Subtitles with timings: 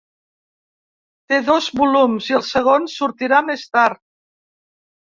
[1.33, 4.05] Té dos volums, i el segon sortirà més tard.